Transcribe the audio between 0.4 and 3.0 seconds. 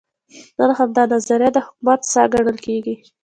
نن همدا نظریه د حکومت ساه ګڼل کېږي.